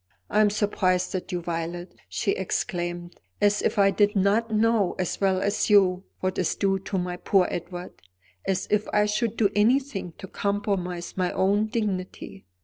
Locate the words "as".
3.39-3.61, 4.97-5.21, 5.39-5.69, 8.43-8.67